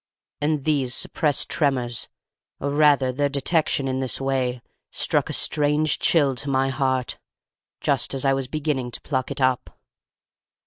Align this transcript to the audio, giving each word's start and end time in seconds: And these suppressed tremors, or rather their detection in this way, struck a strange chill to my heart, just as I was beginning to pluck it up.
And 0.41 0.65
these 0.65 0.95
suppressed 0.95 1.47
tremors, 1.49 2.09
or 2.59 2.71
rather 2.71 3.11
their 3.11 3.29
detection 3.29 3.87
in 3.87 3.99
this 3.99 4.19
way, 4.19 4.63
struck 4.89 5.29
a 5.29 5.33
strange 5.33 5.99
chill 5.99 6.33
to 6.37 6.49
my 6.49 6.69
heart, 6.69 7.19
just 7.81 8.15
as 8.15 8.25
I 8.25 8.33
was 8.33 8.47
beginning 8.47 8.89
to 8.93 9.01
pluck 9.01 9.29
it 9.29 9.39
up. 9.39 9.77